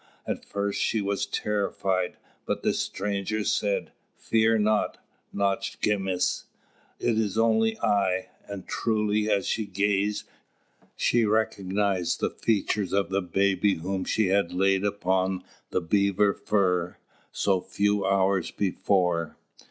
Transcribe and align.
At 0.25 0.43
first, 0.43 0.81
she 0.81 0.99
was 0.99 1.27
terrified; 1.27 2.17
but 2.47 2.63
the 2.63 2.73
stranger 2.73 3.43
said, 3.43 3.91
"Fear 4.15 4.57
not, 4.57 4.97
'Nochgemiss,' 5.31 6.45
it 6.99 7.19
is 7.19 7.37
only 7.37 7.79
I!" 7.81 8.29
and 8.47 8.65
truly, 8.67 9.29
as 9.29 9.47
she 9.47 9.67
gazed, 9.67 10.27
she 10.95 11.23
recognized 11.23 12.19
the 12.19 12.31
features 12.31 12.93
of 12.93 13.09
the 13.09 13.21
baby 13.21 13.75
whom 13.75 14.03
she 14.03 14.29
had 14.29 14.51
laid 14.51 14.83
upon 14.83 15.43
the 15.69 15.81
beaver 15.81 16.33
fur, 16.33 16.97
so 17.31 17.61
few 17.61 18.03
hours 18.03 18.49
before. 18.49 19.37